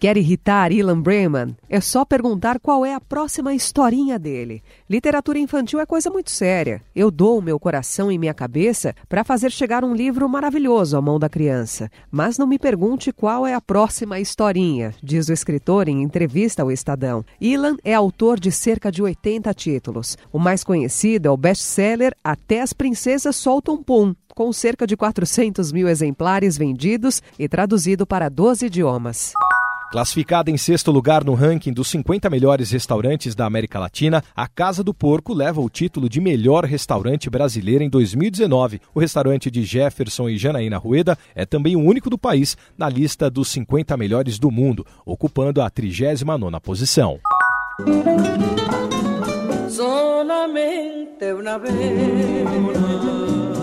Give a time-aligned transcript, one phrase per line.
[0.00, 1.54] Quer irritar Ilan Breman?
[1.68, 4.62] É só perguntar qual é a próxima historinha dele.
[4.88, 6.80] Literatura infantil é coisa muito séria.
[6.96, 11.18] Eu dou meu coração e minha cabeça para fazer chegar um livro maravilhoso à mão
[11.18, 11.90] da criança.
[12.10, 16.72] Mas não me pergunte qual é a próxima historinha, diz o escritor em entrevista ao
[16.72, 17.22] Estadão.
[17.38, 20.16] Ilan é autor de cerca de 80 títulos.
[20.32, 25.70] O mais conhecido é o best-seller Até as Princesas Soltam Pum, com cerca de 400
[25.72, 29.34] mil exemplares vendidos e traduzido para 12 idiomas.
[29.90, 34.84] Classificada em sexto lugar no ranking dos 50 melhores restaurantes da América Latina, a Casa
[34.84, 38.80] do Porco leva o título de melhor restaurante brasileiro em 2019.
[38.94, 43.28] O restaurante de Jefferson e Janaína Rueda é também o único do país na lista
[43.28, 47.18] dos 50 melhores do mundo, ocupando a 39ª posição.
[49.68, 53.59] Solamente vez,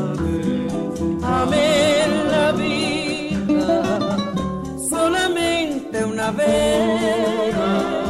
[5.92, 8.07] solamente una vez.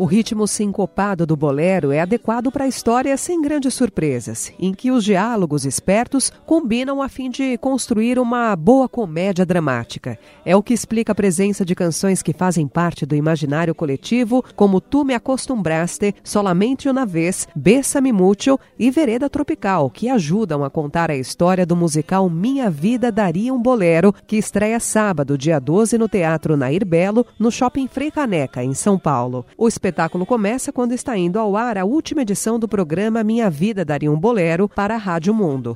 [0.00, 4.92] O ritmo sincopado do bolero é adequado para a história sem grandes surpresas, em que
[4.92, 10.16] os diálogos espertos combinam a fim de construir uma boa comédia dramática.
[10.44, 14.80] É o que explica a presença de canções que fazem parte do imaginário coletivo, como
[14.80, 21.10] Tu Me Acostumbraste, Solamente Uma Vez, Bessa-me Mucho e Vereda Tropical, que ajudam a contar
[21.10, 26.08] a história do musical Minha Vida Daria um Bolero, que estreia sábado, dia 12, no
[26.08, 29.44] Teatro Nair Belo, no Shopping Frei Caneca, em São Paulo.
[29.56, 33.86] O espetáculo começa quando está indo ao ar a última edição do programa Minha Vida
[33.86, 35.72] Daria um Bolero para a Rádio Mundo.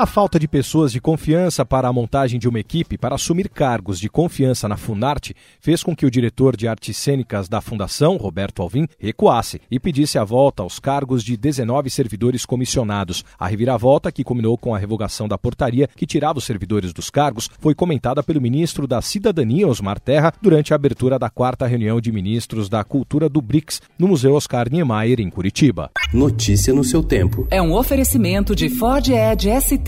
[0.00, 3.98] A falta de pessoas de confiança para a montagem de uma equipe para assumir cargos
[3.98, 8.62] de confiança na Funarte fez com que o diretor de artes cênicas da Fundação, Roberto
[8.62, 13.24] Alvim, recuasse e pedisse a volta aos cargos de 19 servidores comissionados.
[13.36, 17.50] A reviravolta, que culminou com a revogação da portaria que tirava os servidores dos cargos,
[17.58, 22.12] foi comentada pelo ministro da Cidadania, Osmar Terra, durante a abertura da quarta reunião de
[22.12, 25.90] ministros da Cultura do BRICS no Museu Oscar Niemeyer, em Curitiba.
[26.14, 27.48] Notícia no seu tempo.
[27.50, 29.87] É um oferecimento de Ford Edge ST